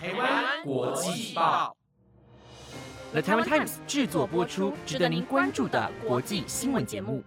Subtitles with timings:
[0.00, 1.76] 台湾国际报
[3.10, 7.20] ，The Taiwan Times 制作播出，值得您关注的国际新闻节目。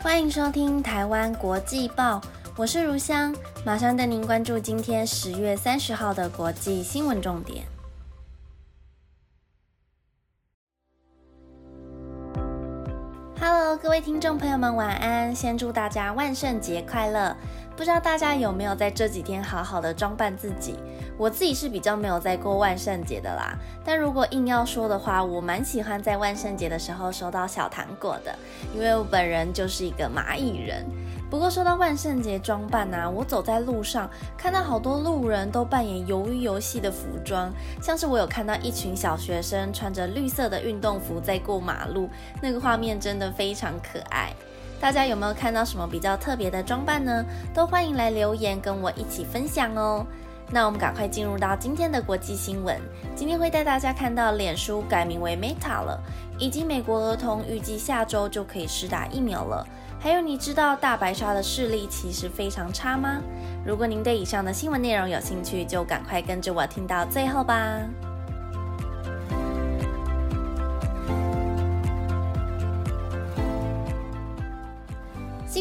[0.00, 2.20] 欢迎收听台湾国际报，
[2.58, 7.64] 我是如香，马上带您关注今天十月三十号的国际新闻重点。
[13.40, 15.34] Hello，各位听众朋友们，晚安！
[15.34, 17.34] 先祝大家万圣节快乐！
[17.78, 20.74] 不知道大家有没有在这几天好好的装扮自己？
[21.16, 23.56] 我自己是比较没有在过万圣节的啦。
[23.84, 28.36] 但如果硬要说的话，我蛮喜欢在万圣节的时候收到小糖果的，
[28.74, 30.84] 因为我本人就是一个蚂蚁人。
[31.30, 37.48] 不过说到万圣节装扮啊，我走在路上看到好多路人都扮演鱿鱼游戏的服装，
[37.80, 42.10] 像是我有看到一群小学生穿着绿色的运动服在过马路，
[42.42, 44.32] 那个画面真的非常可爱。
[44.80, 47.24] 大家有没有看到什么比较特别的装扮呢？
[47.52, 50.06] 都欢迎来留言跟我一起分享哦。
[50.50, 52.80] 那我们赶快进入到今天的国际新闻。
[53.14, 56.00] 今天会带大家看到脸书改名为 Meta 了，
[56.38, 59.66] 以及美国儿童预计下周就可以施打疫苗了。
[60.00, 63.20] 还有，你知道大白鲨的视力其实非常差吗？
[63.66, 67.80] 如果您对以上的新闻内容有兴趣，就赶快跟着我听到最后吧。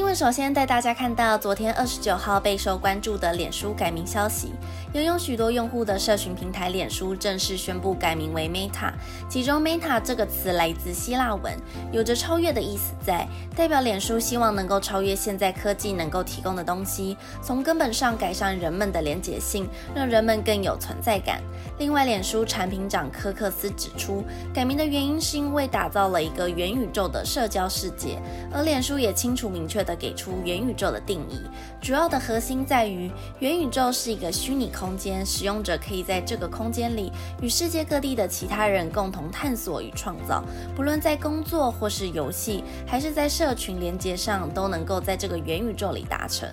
[0.08, 4.54] 闻首先带大家看到，昨天二十九号备受关注的脸书改名消息。
[4.94, 8.94] 拥有许多用户的社群平台脸书正式宣布改名为 Meta，
[9.30, 11.54] 其中 Meta 这个词来自希腊文，
[11.92, 21.42] 有着超越的意思在，代表脸书希望能够超越现在科技能够提供的东西，从根本上改善人们的连结性，让人们更有存在感。
[21.80, 28.18] 另外，脸书产品长科克斯指出，改名的原因是因为打造了一个元宇宙的社交世界，
[28.54, 31.40] 而脸书也清楚明确的给出元宇宙的定义，
[31.80, 33.10] 主要的核心在于
[33.40, 34.98] 元宇宙是一个虚拟空。
[34.98, 40.44] 间使用者可以在这个空间里与世界各地的其他人共同探索与创造，
[40.76, 46.50] 不论在工作或是游戏，还是在社群连接上，都能够在这个元宇宙里达成。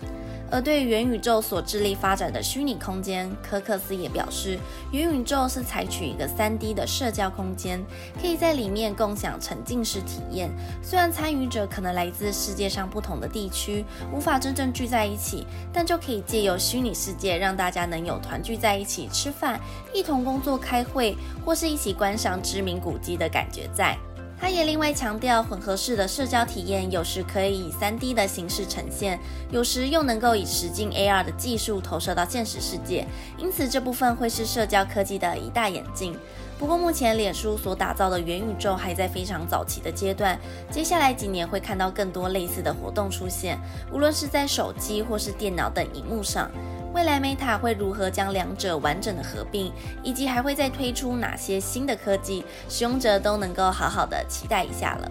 [0.55, 4.57] 而对元宇宙所致力发展的虚拟空间，科克斯也表示，
[4.93, 7.85] 元宇宙是采取一个三 D 的社交空间，
[8.21, 10.49] 可以在里面共享沉浸式体验。
[10.81, 19.61] 虽然参与者可能来自世界上不同的地区，无法真正聚在一起，但就可以借由虚拟世界，让大家能有团聚在一起吃饭、
[19.93, 23.99] 一同工作、开会，或是一起观赏知名古迹的感觉在。
[24.45, 29.19] 他也另外强调，混合式的社交体验有时可以以 3D 的形式呈现，
[29.51, 33.07] 有时又能够以实境 AR 的技术投射到现实世界，
[33.39, 36.15] 因此这部分会是社交科技的一大眼镜。
[36.59, 40.39] 不过目前脸书所打造的元宇宙还在非常早期的阶段，
[40.71, 43.59] 接下来几年会看到更多类似的活动出现，
[43.91, 46.51] 无论是在手机或是电脑等荧幕上。
[46.95, 49.73] 未来 Meta 会如何将两者完整的合并，
[50.05, 55.11] 以及还会再推出哪些新的科技，使用者都能够好好的期待一下了。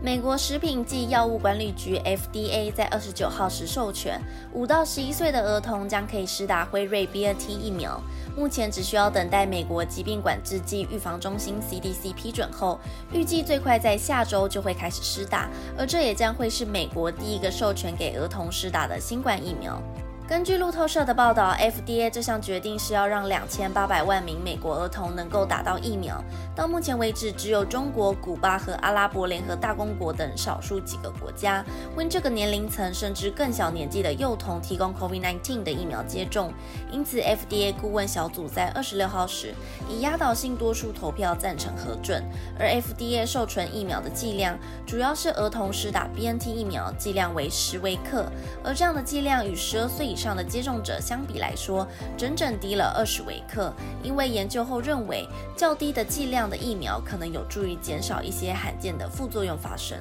[0.00, 4.20] 美国食品及药物管理局 FDA 在二十九号时授权，
[4.52, 8.00] 五到十一岁的儿童将可以施打辉瑞 BNT 疫苗。
[8.36, 12.80] 目前只需要等待美国疾病管制及预防中心 CDC 批准后，
[13.12, 19.80] 预计最快在下周就会开始施打，而这也将会是美国第一个授权给儿童施打的新冠疫苗。
[20.32, 26.24] 根据路透社的报道，FDA 这项决定是要让两千八百万名美国儿童能够打到疫苗。
[26.56, 31.62] 到目前为止，只有中国、古巴和阿拉伯联合大公国等少数几个国家
[31.96, 36.50] 为这个年龄层甚至更小年纪的幼童提供 COVID-19 的疫苗接种。
[36.90, 39.52] 因此，FDA 顾问小组在二十六号时
[39.86, 42.24] 以压倒性多数投票赞成核准。
[42.58, 48.24] 而 FDA 授权疫苗的剂量主要是儿童施打 BNT 疫苗剂量为十微克，
[48.64, 51.84] 而这样的剂量与十二岁以上的接种者相比来说，
[52.16, 53.72] 整整低了二十微克。
[54.04, 59.98] 因为研究后认为，较低的剂量的疫苗可能有助于减少一些罕见的副作用发生。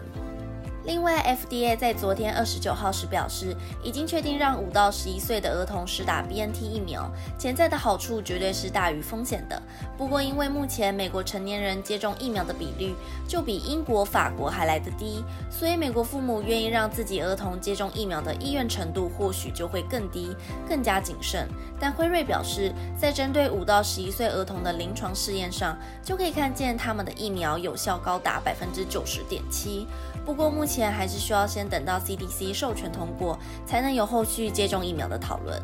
[0.84, 7.08] 另外，FDA 在昨天二十九号时表示，已经确定让五到十一岁的儿童施打 BNT 疫苗，
[7.38, 9.62] 潜在的好处绝对是大于风险的。
[9.96, 12.96] 不过，因为目前美国成年人接种疫苗的比率
[13.28, 20.36] 就比英国、法国还来得低，所以美国父母愿意让自己儿童接种疫苗的意愿程度或许就会更低，
[20.68, 21.48] 更加谨慎。
[21.80, 29.86] 但辉瑞表示，在针对五到十一岁儿童的临床试验上，就可以看见他们的疫苗有效高达百分之九十点七。
[30.26, 35.62] 不过目前还是需要先等到 CDC 授权通过，才能有后续接种疫苗的讨论。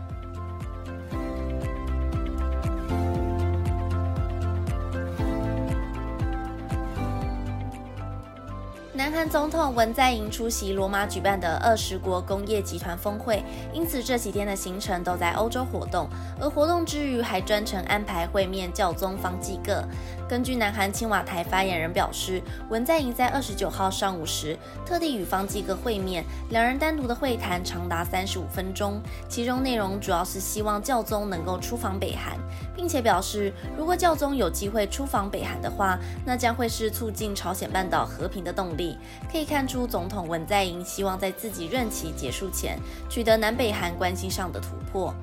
[9.07, 16.09] 南韩总统文在寅出席罗马举办的二十国工业集团峰会，因此这几天的行程都在欧洲活动。
[16.42, 19.81] 而活动之余，还专程安排会面教宗方济各。
[20.27, 32.38] 根据南韩青瓦台发言人表示，文在寅在二十九号上午时特地与方济各会面，两人单独的会谈长达三十五分钟，其中内容主要是希望教宗能够出访北韩，
[32.75, 38.97] 并且表示，如果教宗有机会出访北韩的话，那将会是促进朝鲜半岛和平的动力。
[39.32, 42.80] 可以看出，总统文在寅希望在自己任期结束前
[43.10, 45.14] 取得南北韩关系上的突破。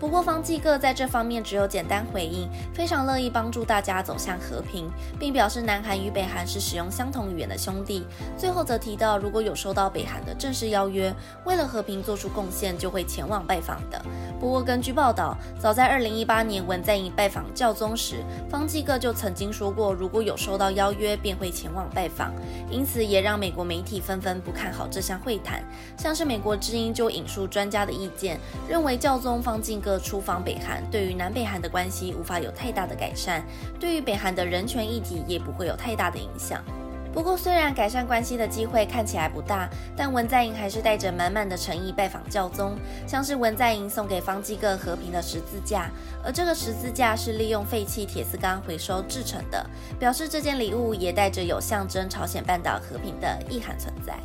[0.00, 8.06] 不过，方济各在这方面只有简单回应，非常乐意帮助大家走向和平，并表示南韩与北韩是使用相同语言的兄弟。
[8.34, 11.14] 最后则提到，如果有收到北韩的正式邀约，
[11.44, 14.02] 为了和平做出贡献，就会前往拜访的。
[14.40, 22.32] 不过，根据报道，早在2018年文在寅拜访教宗时，方济各就曾经说过，如果有收到邀约，便会前往拜访。
[22.70, 25.62] 因此，也让美国媒体纷纷不看好这项会谈。
[25.98, 29.89] 像是美国之音就引述专家的意见，认为教宗方济各。
[29.98, 33.42] 出访北韩，对于南北韩的关系无法有太大的改善，
[33.78, 36.62] 对于北韩的人权议题也不会有太大的影响。
[37.12, 45.90] 不过，虽然改善关系的机会看起来不大，但文在寅还是带着满满的诚意拜访教宗，像是文在寅送给方济各和平的十字架，
[46.24, 54.16] 而这个十字架是利用废弃铁丝钢回收制成的，表示这件礼物也带着有象征朝鲜半岛和平的意涵存在。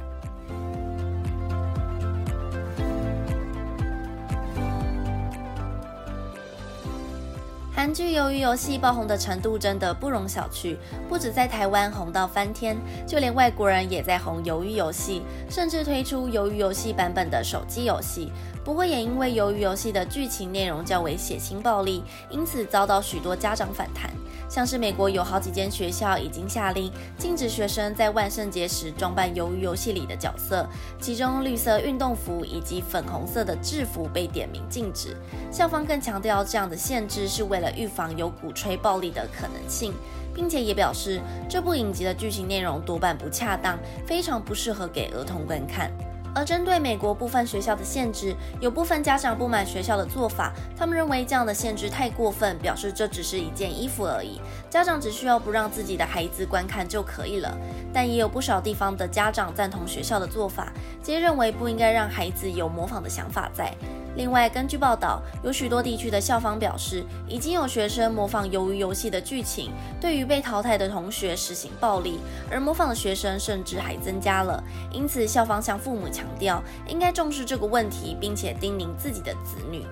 [7.86, 10.76] 韩剧《鱿鱼游戏》爆红的程度真的不容小觑，
[11.08, 15.22] 不止在台湾红到翻天，就连外国人也在红《鱿鱼游戏》，
[15.54, 18.32] 甚至推出《鱿鱼游戏》版本的手机游戏。
[18.64, 24.10] 不过也因为《鱿鱼游戏》的剧情内容较为血腥暴力，因此遭到许多家长反弹。
[24.48, 30.68] 像是美国有好几间学校已经下令禁止学生在万圣节时装扮鱿鱼游戏里的角色，
[31.00, 35.16] 其中绿色运动服以及粉红色的制服被点名禁止。
[35.52, 39.94] 校方更强调，这样的限制是为了预防有鼓吹暴力的可能性，
[40.34, 41.20] 并且也表示
[41.50, 45.92] 这部影集的剧情内容多半不恰当，非常不适合给儿童观看。
[46.36, 57.58] 而针对美国部分学校的限制，有部分家长不满学校的做法，他们认为这样的限制太过分，表示这只是一件衣服而已，家长只需要不让自己的孩子观看就可以了。
[57.94, 63.74] 但也有不少地方的家长赞同学校的做法，皆认为不应该让孩子有模仿的想法在。
[64.16, 72.20] 另外，根据报道，有许多地区的校方表示，已经有学生模仿鱿鱼游戏的剧情，对于被淘汰的同学实行暴力，
[72.50, 74.64] 而模仿的学生甚至还增加了。
[74.92, 79.86] 因此，校方向父母强调，应该重视这个问题，并且叮咛自己的子女。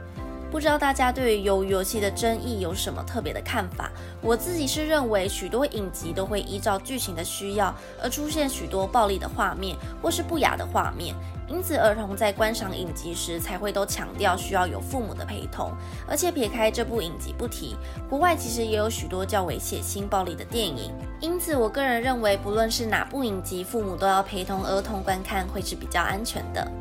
[0.54, 3.92] 不知道大家对于鱿鱼游戏的争议有什么特别的看法？
[4.22, 11.16] 我自己是认为，许多影集都会依照剧情的需要而出现许多暴力的画面或是不雅的画面，
[11.48, 15.72] 因此儿童在观赏影集时才会都强调需要有父母的陪同。
[16.08, 17.76] 而且撇开这部影集不提，
[18.08, 26.72] 国外其实也有许多较为血腥暴力的电影，因此我个人认为，不论是哪部影集，父母都要陪同儿童观看会是比较安全的。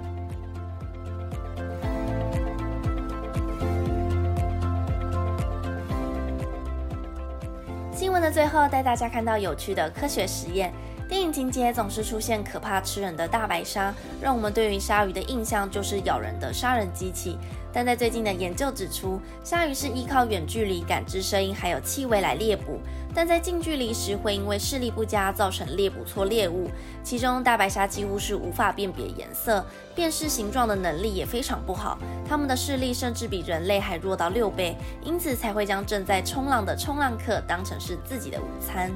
[8.22, 10.72] 那最后，带大家看到有趣的科学实验。
[11.12, 17.36] 电影情节总是出现可怕吃人的大白鲨，让我们对于鲨鱼的印象就是咬人的杀人机器。
[17.70, 22.80] 但在最近的研究指出，鲨鱼是依靠远距离感知声音还有气味来猎捕，
[23.14, 26.70] 但在近距离时会因为视力不佳造成猎捕错猎物。
[27.04, 29.62] 其中大白鲨几乎是无法辨别颜色、
[29.94, 38.90] 辨识形状的能力也非常不好，它们的视力甚至比人类还弱到六倍，因此才会将正在冲浪的冲浪客当成是自己的午餐。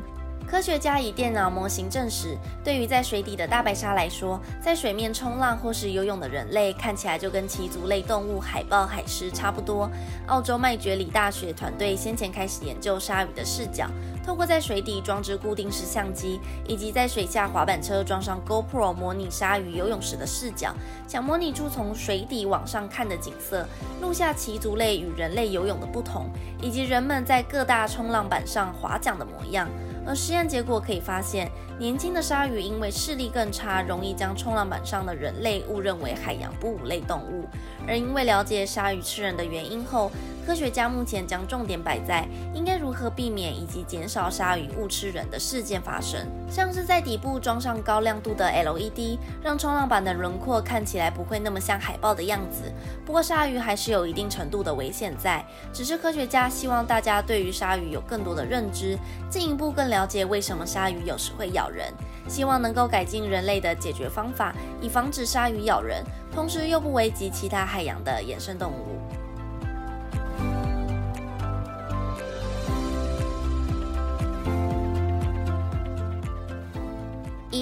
[0.46, 9.90] 科学家以电脑模型证实，对于在水底的大白鲨来说，在水面冲浪或是游泳的人类看起来就跟鳍足类动物海豹、海狮差不多。
[10.28, 13.88] 澳洲麦觉里大学团队先前开始研究鲨鱼的视角，
[14.24, 20.72] 透过在水底装置固定式相机，以及在水下滑板车装上 GoPro 模拟鲨鱼游泳时的视角，
[21.08, 23.66] 想模拟出从水底往上看的景色，
[24.00, 26.30] 录下鳍足类与人类游泳的不同，
[26.62, 29.68] 以及人们在各大冲浪板上划桨的模样。
[30.06, 37.44] 而实验结果可以发现，年轻的鲨鱼因为视力更差，容易将冲浪板上的人类误认为海洋哺乳类动物。
[37.88, 40.10] 而因为了解鲨鱼吃人的原因后，
[40.46, 42.24] 科学家目前将重点摆在
[42.54, 52.72] 应该如何避免以及减少鲨鱼误吃人的事件发生，像是在底部装上高亮度的 LED，让冲浪板的轮廓看起来不会那么像海豹的样子。
[53.04, 58.96] 不过鲨鱼还是有一定程度的危险在，只是科学家希望大家对于鲨鱼有更多的认知，
[59.28, 61.92] 进一步更了解为什么鲨鱼有时会咬人，
[62.28, 68.96] 希望能够改进人类的解决方法，以防止鲨鱼咬人，同时又不危及其他海洋的野生动物。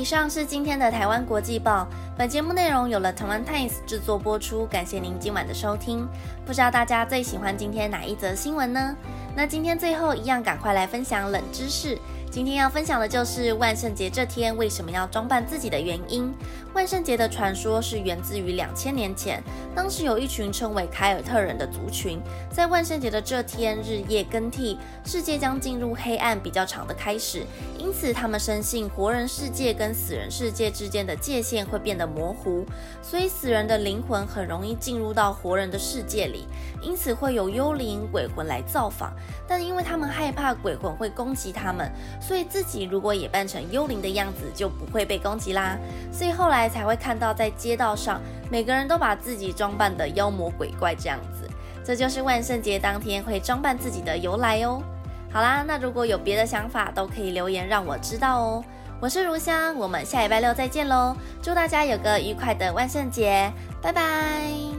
[0.04, 1.88] 以上是今天的台湾国际报。
[2.14, 6.06] 本节目内容有了台湾 Times 制作播出，感谢您今晚的收听。
[6.44, 8.94] 不知道大家最喜欢今天哪一则新闻呢？
[9.36, 11.98] 那今天最后一样，赶快来分享冷知识。
[12.30, 16.32] 今天要分享的就是万圣节这天为什么要装扮自己的原因。
[16.72, 19.40] 万圣节的传说是源自于两千年前，
[19.72, 27.44] 当时有一群称为凯尔特人的族群，在万圣节的这天日夜更替，世界将进入黑暗比较长的开始，
[27.78, 32.66] 因此他们深信活人世界跟死人世界之间的界限会变得模糊，
[33.00, 36.48] 所以死人的灵魂很容易进入到活人的世界里，
[36.82, 39.12] 因此会有幽灵鬼魂来造访。
[39.46, 41.90] 但因为他们害怕鬼魂会攻击他们。
[42.20, 45.76] 所以自己如果也扮成幽灵的样子，就不会被攻击啦。
[46.12, 51.48] 所以后来才会看到在街道上，每个人都把自己装扮的妖魔鬼怪这样子。
[51.84, 54.82] 这就是万圣节当天会装扮自己的由来哦。
[55.30, 58.64] 好啦，那如果有别的想法，都可以留言让我知道哦。
[59.00, 61.14] 我是如香，我们下礼拜六再见喽。
[61.42, 63.52] 祝大家有个愉快的万圣节，
[63.82, 64.73] 拜拜。